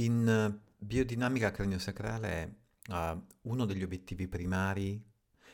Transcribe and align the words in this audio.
In 0.00 0.26
eh, 0.26 0.60
biodinamica 0.78 1.50
craniosacrale 1.50 2.54
uh, 2.88 3.22
uno 3.42 3.64
degli 3.66 3.82
obiettivi 3.82 4.28
primari 4.28 5.02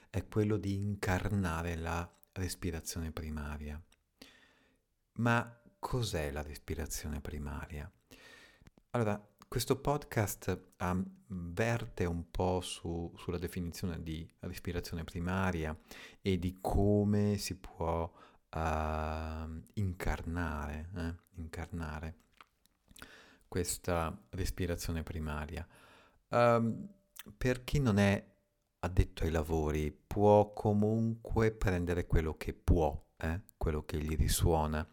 è 0.08 0.26
quello 0.28 0.56
di 0.56 0.74
incarnare 0.74 1.74
la 1.76 2.08
respirazione 2.32 3.10
primaria. 3.10 3.82
Ma 5.14 5.60
cos'è 5.78 6.30
la 6.30 6.42
respirazione 6.42 7.20
primaria? 7.20 7.90
Allora, 8.90 9.20
questo 9.48 9.76
podcast 9.76 10.74
um, 10.80 11.04
verte 11.28 12.04
un 12.04 12.30
po' 12.30 12.60
su, 12.60 13.12
sulla 13.16 13.38
definizione 13.38 14.02
di 14.02 14.28
respirazione 14.40 15.04
primaria 15.04 15.76
e 16.20 16.38
di 16.38 16.58
come 16.60 17.36
si 17.38 17.56
può 17.56 18.02
uh, 18.04 19.62
incarnare, 19.74 20.90
eh? 20.96 21.14
incarnare 21.36 22.16
questa 23.48 24.16
respirazione 24.30 25.02
primaria. 25.02 25.66
Um, 26.28 26.88
per 27.36 27.64
chi 27.64 27.78
non 27.78 27.98
è 27.98 28.34
addetto 28.80 29.24
ai 29.24 29.30
lavori, 29.30 29.90
può 29.90 30.52
comunque 30.52 31.52
prendere 31.52 32.06
quello 32.06 32.36
che 32.36 32.52
può, 32.52 33.00
eh? 33.16 33.40
quello 33.56 33.84
che 33.84 33.98
gli 33.98 34.14
risuona, 34.16 34.86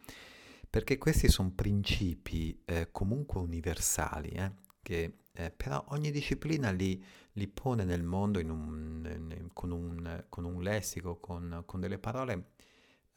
perché 0.74 0.98
questi 0.98 1.30
sono 1.30 1.52
principi 1.52 2.60
eh, 2.66 2.90
comunque 2.92 3.40
universali, 3.40 4.30
eh? 4.30 4.54
che 4.82 5.18
eh, 5.32 5.52
però 5.52 5.86
ogni 5.90 6.10
disciplina 6.10 6.72
li, 6.72 7.00
li, 7.34 7.48
pone 7.48 7.84
nel 7.84 8.02
mondo 8.02 8.40
un, 8.40 9.52
con, 9.54 9.70
un, 9.70 10.26
con, 10.30 10.46
un, 10.46 10.64
lessico, 10.64 11.20
con, 11.20 11.62
con 11.68 11.80
delle 11.80 12.00
parole 12.00 12.54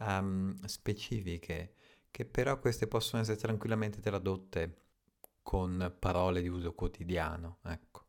um, 0.01 0.55
specifiche, 0.67 1.73
che 2.11 2.27
però 2.27 2.59
queste 2.59 2.89
possono 2.89 3.23
essere 3.23 3.39
tranquillamente 3.39 4.01
tradotte 4.01 4.83
con 5.43 5.97
parole 5.99 6.43
di 6.43 6.49
uso 6.49 6.75
quotidiano. 6.75 7.61
Ecco. 7.63 8.05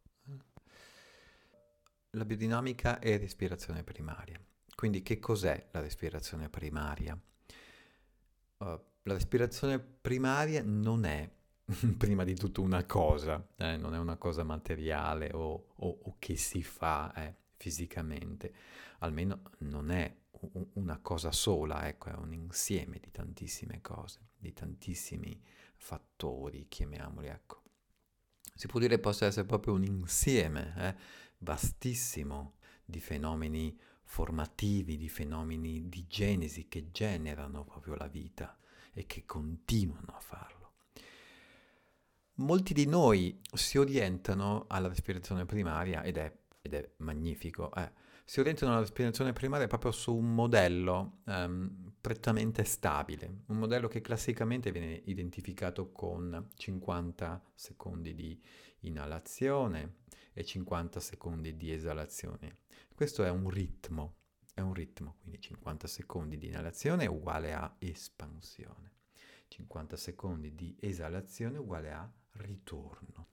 La 2.10 2.26
biodinamica 2.26 3.00
è 3.00 3.18
respirazione 3.18 3.86
primaria. 3.86 4.38
Quindi 4.76 5.02
che 5.04 5.20
cos'è 5.20 5.70
la 5.72 5.80
respirazione 5.80 6.50
primaria? 6.50 7.18
Uh, 8.58 8.96
la 9.08 9.14
respirazione 9.14 9.80
primaria 9.80 10.62
non 10.64 11.06
è 11.06 11.30
prima 11.98 12.24
di 12.26 12.36
tutto 12.36 12.62
una 12.62 12.86
cosa, 12.86 13.46
eh, 13.56 13.78
non 13.78 13.94
è 13.94 13.98
una 13.98 14.18
cosa 14.18 14.44
materiale 14.44 15.32
o, 15.34 15.70
o, 15.76 16.00
o 16.04 16.16
che 16.20 16.36
si 16.36 16.62
fa 16.62 17.14
eh, 17.14 17.34
fisicamente, 17.56 18.54
almeno 19.00 19.42
non 19.60 19.92
è 19.92 20.14
una 20.74 21.00
cosa 21.00 21.32
sola, 21.32 21.88
ecco, 21.88 22.10
è 22.10 22.14
un 22.14 22.32
insieme 22.32 23.00
di 23.00 23.10
tantissime 23.10 23.82
cose, 23.82 24.20
di 24.38 24.54
tantissimi 24.54 25.42
fattori, 25.78 26.68
chiamiamoli, 26.68 27.28
ecco. 27.28 27.64
Si 28.54 28.68
può 28.68 28.80
dire 28.80 29.00
possa 29.00 29.26
essere 29.26 29.46
proprio 29.46 29.74
un 29.74 29.84
insieme 29.84 30.74
eh, 30.78 30.96
vastissimo 31.40 32.56
di 32.84 33.00
fenomeni 33.00 33.78
formativi, 34.04 34.98
di 34.98 35.10
fenomeni 35.10 35.90
di 35.90 36.06
genesi 36.08 36.68
che 36.68 36.92
generano 36.92 37.64
proprio 37.64 37.96
la 37.96 38.08
vita 38.08 38.58
e 38.98 39.06
che 39.06 39.26
continuano 39.26 40.14
a 40.16 40.20
farlo. 40.20 40.72
Molti 42.36 42.74
di 42.74 42.86
noi 42.86 43.40
si 43.54 43.78
orientano 43.78 44.66
alla 44.68 44.88
respirazione 44.88 45.46
primaria 45.46 46.04
ed 46.04 46.18
è, 46.18 46.36
ed 46.62 46.74
è 46.74 46.90
magnifico. 46.98 47.74
Eh 47.74 48.06
si 48.30 48.42
orientano 48.42 48.72
alla 48.72 48.82
respirazione 48.82 49.32
primaria 49.32 49.68
proprio 49.68 49.94
su 49.94 50.14
un 50.14 50.36
modello 50.36 51.20
um, 51.28 51.94
prettamente 52.02 52.66
stabile, 52.66 53.44
un 53.46 53.58
modello 53.58 53.88
che 53.88 54.02
classicamente 54.02 54.70
viene 54.70 55.02
identificato 55.06 55.94
con 55.94 56.50
50 56.56 57.42
secondi 57.56 58.14
di 58.14 58.38
inalazione 58.82 60.00
e 60.34 60.44
50 60.44 61.00
secondi 61.00 61.56
di 61.56 61.72
esalazione. 61.72 62.58
Questo 62.94 63.24
è 63.24 63.30
un 63.30 63.50
ritmo, 63.50 64.16
è 64.58 64.62
un 64.62 64.74
ritmo, 64.74 65.18
quindi 65.22 65.40
50 65.40 65.86
secondi 65.86 66.36
di 66.36 66.48
inalazione 66.48 67.04
è 67.04 67.08
uguale 67.08 67.54
a 67.54 67.76
espansione, 67.78 68.92
50 69.50 69.96
secondi 69.96 70.56
di 70.56 70.76
esalazione 70.80 71.58
è 71.58 71.60
uguale 71.60 71.92
a 71.92 72.12
ritorno. 72.38 73.28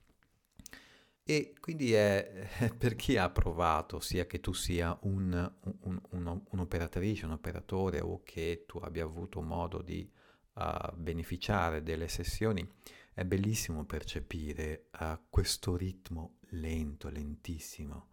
E 1.23 1.55
quindi 1.59 1.93
è 1.93 2.47
per 2.77 2.95
chi 2.95 3.17
ha 3.17 3.31
provato, 3.31 3.99
sia 3.99 4.27
che 4.27 4.39
tu 4.39 4.53
sia 4.53 4.95
un, 5.01 5.51
un, 5.81 6.01
un, 6.11 6.41
un'operatrice, 6.47 7.25
un 7.25 7.31
operatore 7.31 8.01
o 8.01 8.21
che 8.23 8.65
tu 8.67 8.77
abbia 8.77 9.03
avuto 9.03 9.41
modo 9.41 9.81
di 9.81 10.07
uh, 10.53 10.95
beneficiare 10.95 11.81
delle 11.81 12.07
sessioni, 12.07 12.71
è 13.15 13.25
bellissimo 13.25 13.83
percepire 13.85 14.89
uh, 14.99 15.21
questo 15.27 15.75
ritmo 15.75 16.37
lento, 16.49 17.09
lentissimo. 17.09 18.09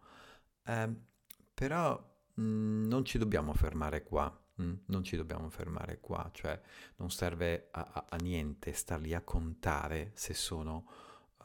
Uh, 0.65 0.99
però 1.53 2.11
mm, 2.39 2.85
non 2.87 3.05
ci 3.05 3.17
dobbiamo 3.17 3.53
fermare 3.53 4.03
qua. 4.03 4.37
Mm, 4.61 4.73
non 4.85 5.03
ci 5.03 5.15
dobbiamo 5.15 5.49
fermare 5.49 5.99
qua, 5.99 6.29
cioè 6.31 6.59
non 6.97 7.09
serve 7.09 7.69
a, 7.71 7.89
a, 7.91 8.05
a 8.09 8.15
niente 8.17 8.71
star 8.73 8.99
lì 8.99 9.13
a 9.15 9.21
contare 9.21 10.11
se 10.13 10.35
sono 10.35 10.85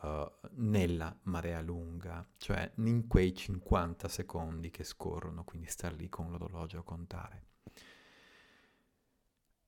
uh, 0.03 0.31
nella 0.57 1.17
marea 1.23 1.61
lunga, 1.63 2.27
cioè 2.37 2.71
in 2.77 3.07
quei 3.07 3.35
50 3.35 4.09
secondi 4.09 4.71
che 4.71 4.85
scorrono, 4.85 5.45
quindi 5.45 5.69
star 5.69 5.95
lì 5.95 6.09
con 6.09 6.31
l'orologio 6.31 6.81
a 6.81 6.85
contare. 6.85 7.47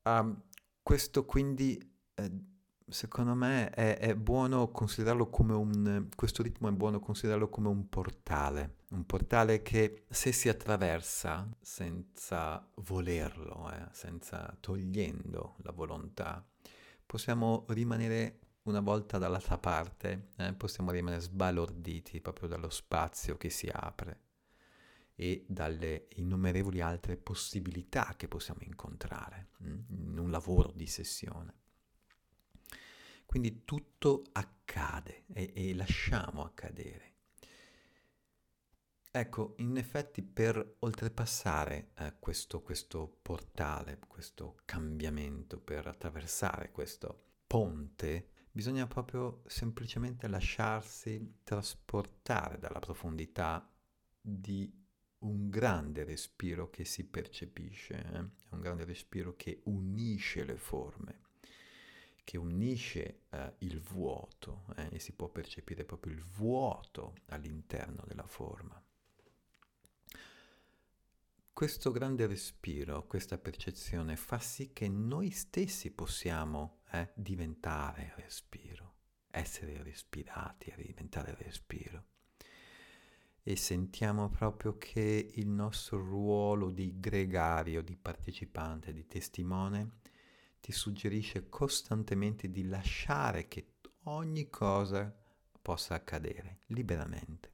Um, 0.03 0.43
questo 0.83 1.25
quindi, 1.25 1.79
eh, 2.15 2.31
secondo 2.91 3.35
me, 3.35 3.71
è, 3.71 3.99
è, 3.99 4.15
buono 4.15 4.69
considerarlo 4.71 5.29
come 5.29 5.55
un, 5.55 6.09
questo 6.15 6.43
ritmo 6.43 6.69
è 6.69 6.73
buono 6.73 7.01
considerarlo 7.01 7.49
come 7.49 7.69
un 7.69 7.89
portale, 7.89 8.77
un 8.91 9.05
portale 9.07 9.63
che 9.63 10.05
se 10.09 10.33
si 10.33 10.49
attraversa 10.49 11.49
senza 11.61 12.67
volerlo, 12.83 13.71
eh, 13.73 13.89
senza 13.93 14.57
togliendo 14.61 15.57
la 15.59 15.73
volontà, 15.73 16.45
possiamo 17.07 17.65
rimanere 17.69 18.39
una 18.63 18.81
volta 18.81 19.19
dall'altra 19.19 19.59
parte 19.59 20.29
eh, 20.37 20.53
possiamo 20.53 20.91
rimanere 20.91 21.23
sbalorditi 21.23 22.21
proprio 22.21 22.49
dallo 22.49 22.69
spazio 22.69 23.37
che 23.37 23.49
si 23.49 23.69
apre 23.73 24.21
e 25.15 25.45
dalle 25.49 26.09
innumerevoli 26.17 26.81
altre 26.81 27.17
possibilità 27.17 28.15
che 28.17 28.29
possiamo 28.29 28.61
incontrare 28.63 29.49
mm, 29.63 29.79
in 30.13 30.19
un 30.19 30.31
lavoro 30.31 30.73
di 30.75 30.87
sessione. 30.87 31.55
Quindi 33.31 33.65
tutto 33.65 34.25
accade 34.33 35.23
e, 35.33 35.53
e 35.55 35.73
lasciamo 35.73 36.43
accadere. 36.43 37.13
Ecco, 39.09 39.55
in 39.59 39.77
effetti 39.77 40.21
per 40.21 40.79
oltrepassare 40.81 41.93
eh, 41.95 42.15
questo, 42.19 42.61
questo 42.61 43.21
portale, 43.23 44.01
questo 44.09 44.57
cambiamento, 44.65 45.61
per 45.61 45.87
attraversare 45.87 46.73
questo 46.73 47.35
ponte, 47.47 48.31
bisogna 48.51 48.89
proprio 48.89 49.45
semplicemente 49.47 50.27
lasciarsi 50.27 51.39
trasportare 51.45 52.59
dalla 52.59 52.81
profondità 52.81 53.73
di 54.21 54.77
un 55.19 55.49
grande 55.49 56.03
respiro 56.03 56.69
che 56.69 56.85
si 56.85 57.07
percepisce, 57.07 57.95
eh? 57.95 58.19
un 58.19 58.61
grande 58.61 58.85
respiro 58.85 59.37
che 59.37 59.61
unisce 59.67 60.43
le 60.43 60.57
forme, 60.57 61.29
che 62.25 62.37
unisce 62.37 63.23
eh, 63.31 63.55
il 63.59 63.81
vuoto 63.81 64.65
eh? 64.77 64.89
e 64.93 64.99
si 64.99 65.13
può 65.13 65.29
percepire 65.29 65.85
proprio 65.85 66.13
il 66.13 66.23
vuoto 66.23 67.15
all'interno 67.27 68.05
della 68.07 68.27
forma. 68.27 68.83
Questo 71.53 71.91
grande 71.91 72.27
respiro, 72.27 73.07
questa 73.07 73.37
percezione 73.37 74.17
fa 74.17 74.39
sì 74.39 74.73
che 74.73 74.89
noi 74.89 75.31
stessi 75.31 75.91
possiamo 75.91 76.79
eh, 76.93 77.11
diventare 77.15 78.15
respiro, 78.17 78.95
essere 79.31 79.83
respirati, 79.83 80.73
diventare 80.77 81.35
respiro. 81.35 82.05
E 83.43 83.57
sentiamo 83.57 84.31
proprio 84.31 84.79
che 84.79 85.33
il 85.35 85.49
nostro 85.49 85.99
ruolo 85.99 86.71
di 86.71 86.99
gregario, 86.99 87.83
di 87.83 87.97
partecipante, 87.97 88.95
di 88.95 89.07
testimone, 89.07 89.99
ti 90.71 90.77
suggerisce 90.77 91.49
costantemente 91.49 92.49
di 92.49 92.69
lasciare 92.69 93.49
che 93.49 93.73
ogni 94.05 94.49
cosa 94.49 95.13
possa 95.61 95.95
accadere 95.95 96.61
liberamente, 96.67 97.53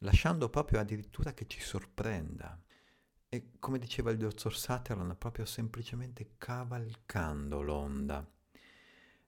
lasciando 0.00 0.50
proprio 0.50 0.78
addirittura 0.78 1.32
che 1.32 1.46
ci 1.46 1.60
sorprenda, 1.60 2.62
e 3.30 3.52
come 3.58 3.78
diceva 3.78 4.10
il 4.10 4.18
dottor 4.18 4.54
Sutherland, 4.54 5.16
proprio 5.16 5.46
semplicemente 5.46 6.34
cavalcando 6.36 7.62
l'onda. 7.62 8.30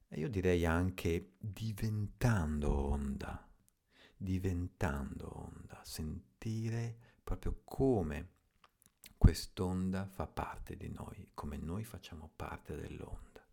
e 0.08 0.20
io 0.20 0.28
direi 0.28 0.66
anche 0.66 1.32
diventando 1.38 2.70
onda, 2.70 3.48
diventando 4.14 5.40
onda, 5.42 5.80
sentire 5.82 6.98
proprio 7.24 7.62
come 7.64 8.34
quest'onda 9.16 10.06
fa 10.06 10.26
parte 10.26 10.76
di 10.76 10.88
noi, 10.88 11.30
come 11.34 11.56
noi 11.56 11.84
facciamo 11.84 12.30
parte 12.34 12.76
dell'onda. 12.76 13.44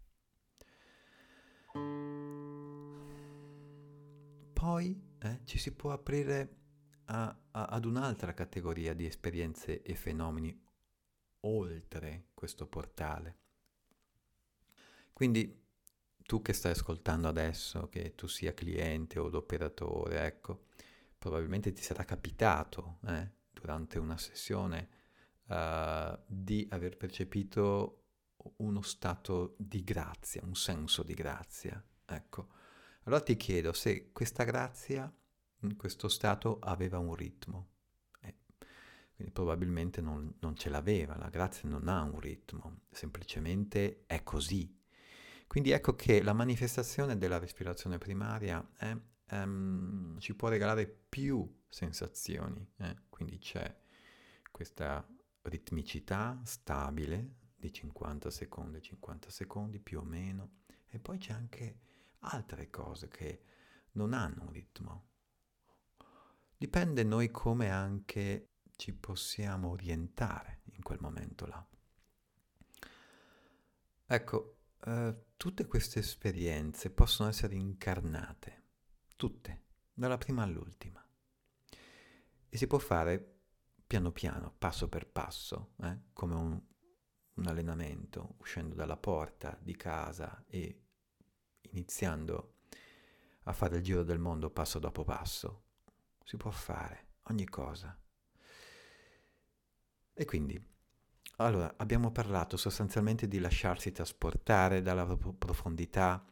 Poi 4.53 5.15
eh, 5.19 5.41
ci 5.45 5.57
si 5.57 5.73
può 5.73 5.91
aprire 5.91 6.57
a, 7.05 7.35
a, 7.51 7.65
ad 7.65 7.85
un'altra 7.85 8.33
categoria 8.33 8.93
di 8.93 9.05
esperienze 9.05 9.81
e 9.81 9.95
fenomeni 9.95 10.57
oltre 11.41 12.29
questo 12.33 12.67
portale. 12.67 13.39
Quindi 15.11 15.61
tu 16.25 16.41
che 16.41 16.53
stai 16.53 16.71
ascoltando 16.71 17.27
adesso, 17.27 17.89
che 17.89 18.15
tu 18.15 18.27
sia 18.27 18.53
cliente 18.53 19.19
o 19.19 19.29
operatore, 19.35 20.25
ecco, 20.25 20.67
probabilmente 21.17 21.73
ti 21.73 21.81
sarà 21.81 22.03
capitato 22.05 22.99
eh, 23.07 23.29
durante 23.51 23.99
una 23.99 24.17
sessione 24.17 25.01
uh, 25.47 26.19
di 26.25 26.67
aver 26.71 26.97
percepito 26.97 28.03
uno 28.57 28.81
stato 28.81 29.55
di 29.57 29.83
grazia, 29.83 30.41
un 30.43 30.55
senso 30.55 31.03
di 31.03 31.13
grazia. 31.13 31.81
Ecco, 32.05 32.49
allora 33.03 33.21
ti 33.21 33.35
chiedo 33.35 33.73
se 33.73 34.11
questa 34.11 34.43
grazia, 34.43 35.11
questo 35.77 36.07
stato 36.07 36.59
aveva 36.59 36.99
un 36.99 37.15
ritmo. 37.15 37.69
Eh, 38.21 38.35
quindi 39.15 39.33
probabilmente 39.33 40.01
non, 40.01 40.33
non 40.39 40.55
ce 40.55 40.69
l'aveva, 40.69 41.17
la 41.17 41.29
grazia 41.29 41.69
non 41.69 41.87
ha 41.87 42.01
un 42.01 42.19
ritmo, 42.19 42.81
semplicemente 42.91 44.03
è 44.05 44.23
così, 44.23 44.81
quindi 45.53 45.69
ecco 45.69 45.95
che 45.95 46.23
la 46.23 46.33
manifestazione 46.33 47.15
della 47.15 47.37
respirazione 47.37 47.99
primaria 47.99 48.67
è, 48.75 48.97
um, 49.35 50.17
ci 50.17 50.33
può 50.33 50.47
regalare 50.47 50.87
più 50.87 51.47
sensazioni, 51.69 52.67
eh? 52.77 52.95
quindi 53.09 53.37
c'è 53.37 53.71
questa 54.49 55.07
ritmicità 55.43 56.39
stabile 56.43 57.41
di 57.55 57.71
50 57.71 58.29
secondi, 58.29 58.81
50 58.81 59.29
secondi 59.29 59.79
più 59.79 59.99
o 59.99 60.03
meno, 60.03 60.61
e 60.89 60.99
poi 60.99 61.17
c'è 61.17 61.33
anche 61.33 61.79
altre 62.19 62.69
cose 62.69 63.07
che 63.07 63.43
non 63.93 64.13
hanno 64.13 64.43
un 64.43 64.51
ritmo. 64.51 65.07
Dipende 66.57 67.03
noi 67.03 67.29
come 67.31 67.69
anche 67.69 68.49
ci 68.75 68.93
possiamo 68.93 69.69
orientare 69.69 70.61
in 70.73 70.81
quel 70.81 70.99
momento 70.99 71.45
là. 71.45 71.67
Ecco, 74.05 74.57
uh, 74.85 75.23
tutte 75.37 75.65
queste 75.65 75.99
esperienze 75.99 76.89
possono 76.89 77.29
essere 77.29 77.55
incarnate, 77.55 78.63
tutte, 79.15 79.63
dalla 79.93 80.17
prima 80.17 80.43
all'ultima. 80.43 81.05
E 82.49 82.57
si 82.57 82.67
può 82.67 82.77
fare 82.77 83.32
piano 83.93 84.11
piano, 84.11 84.55
passo 84.57 84.89
per 84.89 85.05
passo, 85.05 85.73
eh? 85.83 85.99
come 86.13 86.33
un, 86.33 86.59
un 87.35 87.45
allenamento, 87.45 88.37
uscendo 88.39 88.73
dalla 88.73 88.97
porta 88.97 89.55
di 89.61 89.75
casa 89.75 90.43
e 90.47 90.81
iniziando 91.61 92.55
a 93.43 93.53
fare 93.53 93.77
il 93.77 93.83
giro 93.83 94.01
del 94.01 94.17
mondo 94.17 94.49
passo 94.49 94.79
dopo 94.79 95.03
passo. 95.03 95.65
Si 96.23 96.37
può 96.37 96.49
fare 96.49 97.09
ogni 97.25 97.45
cosa. 97.45 97.95
E 100.11 100.25
quindi 100.25 100.59
allora, 101.35 101.75
abbiamo 101.77 102.11
parlato 102.11 102.57
sostanzialmente 102.57 103.27
di 103.27 103.37
lasciarsi 103.37 103.91
trasportare 103.91 104.81
dalla 104.81 105.05
profondità 105.05 106.25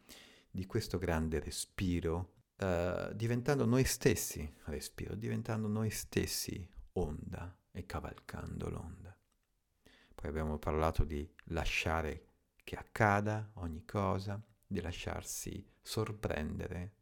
di 0.50 0.66
questo 0.66 0.98
grande 0.98 1.40
respiro, 1.40 2.34
uh, 2.58 3.14
diventando 3.14 3.66
noi 3.66 3.84
stessi 3.84 4.52
respiro, 4.66 5.14
diventando 5.14 5.68
noi 5.68 5.92
stessi 5.92 6.80
onda 6.94 7.56
e 7.72 7.86
cavalcando 7.86 8.70
l'onda. 8.70 9.16
Poi 10.14 10.30
abbiamo 10.30 10.58
parlato 10.58 11.04
di 11.04 11.30
lasciare 11.46 12.26
che 12.64 12.76
accada 12.76 13.52
ogni 13.56 13.84
cosa, 13.86 14.42
di 14.68 14.82
lasciarsi 14.82 15.66
sorprendere. 15.82 16.94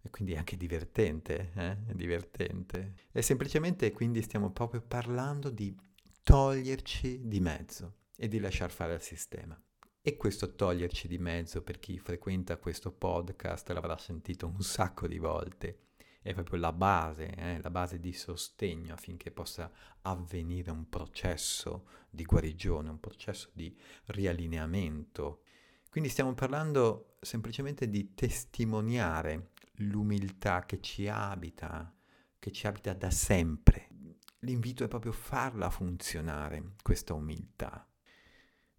E 0.00 0.10
quindi 0.10 0.34
è 0.34 0.36
anche 0.36 0.56
divertente, 0.56 1.52
eh? 1.54 1.86
È 1.86 1.94
divertente. 1.94 2.94
E 3.10 3.22
semplicemente 3.22 3.90
quindi 3.92 4.22
stiamo 4.22 4.50
proprio 4.50 4.82
parlando 4.82 5.50
di 5.50 5.74
toglierci 6.22 7.26
di 7.26 7.40
mezzo 7.40 7.96
e 8.16 8.28
di 8.28 8.38
lasciar 8.38 8.70
fare 8.70 8.94
al 8.94 9.02
sistema. 9.02 9.60
E 10.00 10.16
questo 10.16 10.54
toglierci 10.54 11.08
di 11.08 11.18
mezzo, 11.18 11.62
per 11.62 11.78
chi 11.78 11.98
frequenta 11.98 12.58
questo 12.58 12.92
podcast, 12.92 13.70
l'avrà 13.70 13.96
sentito 13.96 14.46
un 14.46 14.60
sacco 14.60 15.08
di 15.08 15.18
volte, 15.18 15.78
è 16.24 16.32
proprio 16.32 16.58
la 16.58 16.72
base, 16.72 17.34
eh, 17.34 17.60
la 17.60 17.68
base 17.68 18.00
di 18.00 18.14
sostegno 18.14 18.94
affinché 18.94 19.30
possa 19.30 19.70
avvenire 20.00 20.70
un 20.70 20.88
processo 20.88 21.86
di 22.08 22.24
guarigione, 22.24 22.88
un 22.88 22.98
processo 22.98 23.50
di 23.52 23.76
riallineamento. 24.06 25.42
Quindi 25.90 26.08
stiamo 26.08 26.32
parlando 26.32 27.16
semplicemente 27.20 27.90
di 27.90 28.14
testimoniare 28.14 29.50
l'umiltà 29.78 30.64
che 30.64 30.80
ci 30.80 31.08
abita, 31.08 31.94
che 32.38 32.50
ci 32.52 32.66
abita 32.66 32.94
da 32.94 33.10
sempre, 33.10 33.90
l'invito 34.38 34.82
è 34.82 34.88
proprio 34.88 35.12
farla 35.12 35.68
funzionare, 35.68 36.72
questa 36.82 37.12
umiltà. 37.12 37.86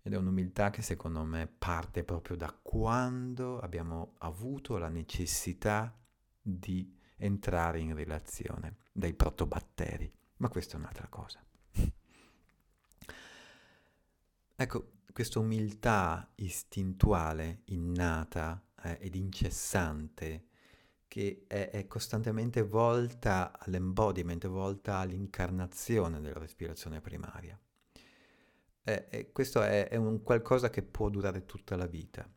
Ed 0.01 0.13
è 0.13 0.17
un'umiltà 0.17 0.71
che 0.71 0.81
secondo 0.81 1.23
me 1.23 1.45
parte 1.45 2.03
proprio 2.03 2.37
da 2.37 2.51
quando 2.59 3.59
abbiamo 3.59 4.15
avuto 4.17 4.79
la 4.79 4.89
necessità 4.89 5.95
di 6.41 6.94
entrare 7.17 7.79
in 7.79 7.95
relazione 7.95 8.77
dai 8.91 9.13
protobatteri. 9.13 10.11
Ma 10.37 10.49
questa 10.49 10.75
è 10.75 10.79
un'altra 10.79 11.07
cosa. 11.07 11.43
Ecco, 14.57 14.91
questa 15.11 15.39
umiltà 15.39 16.31
istintuale, 16.35 17.63
innata 17.65 18.63
eh, 18.83 18.97
ed 19.01 19.15
incessante 19.15 20.45
che 21.09 21.43
è, 21.47 21.71
è, 21.71 21.87
costantemente 21.87 22.61
volta 22.61 23.57
all'embodiment, 23.57 24.47
volta 24.47 24.97
all'incarnazione 24.97 26.21
della 26.21 26.39
respirazione 26.39 27.01
primaria. 27.01 27.59
E, 28.81 29.07
e 29.09 29.31
questo 29.31 29.61
è, 29.61 29.89
è, 29.89 29.95
un 29.97 30.21
qualcosa 30.23 30.69
che 30.69 30.83
può 30.83 31.09
durare 31.09 31.45
tutta 31.45 31.75
la 31.75 31.87
vita 31.87 32.29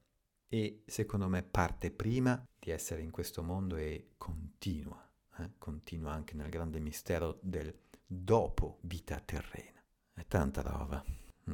e 0.48 0.82
secondo 0.86 1.28
me 1.28 1.42
parte 1.42 1.90
prima 1.90 2.42
di 2.58 2.70
essere 2.70 3.02
in 3.02 3.10
questo 3.10 3.42
mondo 3.42 3.76
e 3.76 4.12
continua, 4.16 5.06
eh? 5.38 5.50
continua 5.58 6.12
anche 6.12 6.34
nel 6.34 6.48
grande 6.48 6.80
mistero 6.80 7.38
del 7.42 7.72
dopo 8.06 8.78
vita 8.82 9.20
terrena. 9.20 9.82
È 10.14 10.26
tanta 10.26 10.62
roba, 10.62 11.04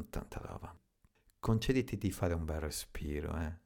tanta 0.08 0.40
roba. 0.40 0.74
Concediti 1.40 1.98
di 1.98 2.10
fare 2.10 2.34
un 2.34 2.44
bel 2.44 2.60
respiro, 2.60 3.36
eh? 3.36 3.62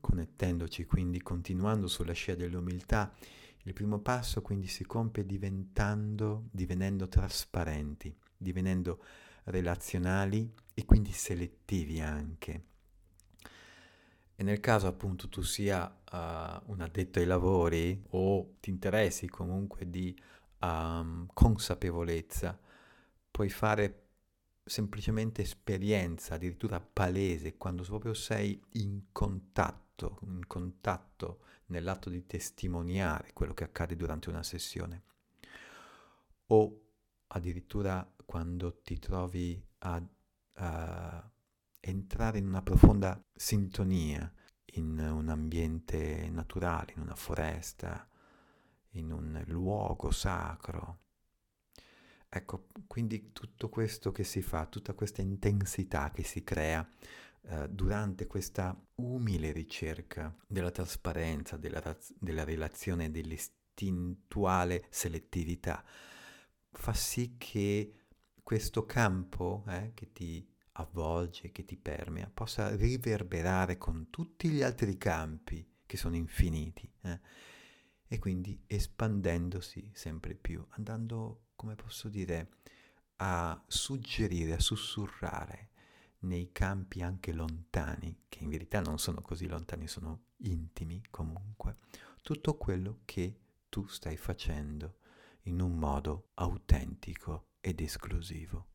connettendoci, 0.00 0.86
quindi 0.86 1.20
continuando 1.20 1.88
sulla 1.88 2.12
scia 2.12 2.34
dell'umiltà, 2.34 3.12
il 3.64 3.72
primo 3.72 3.98
passo 3.98 4.40
quindi 4.40 4.68
si 4.68 4.84
compie 4.84 5.26
diventando, 5.26 6.48
divenendo 6.52 7.08
trasparenti, 7.08 8.16
divenendo 8.36 9.02
relazionali 9.46 10.52
e 10.74 10.84
quindi 10.84 11.12
selettivi 11.12 12.00
anche. 12.00 12.64
E 14.34 14.42
nel 14.42 14.60
caso 14.60 14.86
appunto 14.86 15.28
tu 15.28 15.42
sia 15.42 15.84
uh, 15.86 16.70
un 16.70 16.80
addetto 16.80 17.18
ai 17.18 17.24
lavori 17.24 18.04
o 18.10 18.56
ti 18.60 18.70
interessi 18.70 19.28
comunque 19.28 19.88
di 19.88 20.14
um, 20.60 21.26
consapevolezza, 21.32 22.58
puoi 23.30 23.48
fare 23.48 24.02
semplicemente 24.62 25.42
esperienza, 25.42 26.34
addirittura 26.34 26.80
palese, 26.80 27.56
quando 27.56 27.82
proprio 27.82 28.12
sei 28.14 28.60
in 28.72 29.04
contatto 29.12 29.86
in 30.22 30.46
contatto 30.46 31.40
nell'atto 31.66 32.10
di 32.10 32.26
testimoniare 32.26 33.32
quello 33.32 33.54
che 33.54 33.64
accade 33.64 33.96
durante 33.96 34.28
una 34.28 34.42
sessione 34.42 35.02
o 36.48 36.80
addirittura 37.28 38.08
quando 38.26 38.82
ti 38.82 38.98
trovi 38.98 39.64
a, 39.78 40.02
a 40.54 41.30
entrare 41.80 42.38
in 42.38 42.46
una 42.46 42.62
profonda 42.62 43.24
sintonia 43.34 44.30
in 44.76 44.98
un 44.98 45.28
ambiente 45.28 46.28
naturale, 46.28 46.92
in 46.96 47.02
una 47.02 47.14
foresta, 47.14 48.06
in 48.90 49.12
un 49.12 49.42
luogo 49.46 50.10
sacro. 50.10 51.04
Ecco, 52.28 52.66
quindi 52.86 53.32
tutto 53.32 53.68
questo 53.68 54.12
che 54.12 54.24
si 54.24 54.42
fa, 54.42 54.66
tutta 54.66 54.92
questa 54.92 55.22
intensità 55.22 56.10
che 56.10 56.22
si 56.22 56.42
crea 56.42 56.86
eh, 57.42 57.68
durante 57.70 58.26
questa 58.26 58.78
umile 58.96 59.52
ricerca 59.52 60.34
della 60.46 60.70
trasparenza, 60.70 61.56
della, 61.56 61.80
raz- 61.80 62.12
della 62.18 62.44
relazione, 62.44 63.10
dell'istintuale 63.10 64.86
selettività, 64.90 65.82
fa 66.70 66.92
sì 66.92 67.36
che 67.38 68.05
questo 68.46 68.86
campo 68.86 69.64
eh, 69.66 69.90
che 69.92 70.12
ti 70.12 70.48
avvolge, 70.74 71.50
che 71.50 71.64
ti 71.64 71.76
permea, 71.76 72.30
possa 72.32 72.76
riverberare 72.76 73.76
con 73.76 74.08
tutti 74.08 74.50
gli 74.50 74.62
altri 74.62 74.96
campi 74.96 75.68
che 75.84 75.96
sono 75.96 76.14
infiniti 76.14 76.88
eh? 77.00 77.20
e 78.06 78.18
quindi 78.20 78.62
espandendosi 78.68 79.90
sempre 79.94 80.36
più, 80.36 80.64
andando, 80.70 81.46
come 81.56 81.74
posso 81.74 82.08
dire, 82.08 82.50
a 83.16 83.60
suggerire, 83.66 84.52
a 84.52 84.60
sussurrare 84.60 85.70
nei 86.20 86.52
campi 86.52 87.02
anche 87.02 87.32
lontani, 87.32 88.26
che 88.28 88.44
in 88.44 88.50
verità 88.50 88.78
non 88.78 89.00
sono 89.00 89.22
così 89.22 89.48
lontani, 89.48 89.88
sono 89.88 90.26
intimi 90.42 91.02
comunque, 91.10 91.78
tutto 92.22 92.56
quello 92.56 93.00
che 93.06 93.40
tu 93.68 93.88
stai 93.88 94.16
facendo 94.16 94.98
in 95.46 95.60
un 95.60 95.76
modo 95.76 96.28
autentico 96.34 97.54
ed 97.66 97.80
esclusivo. 97.80 98.68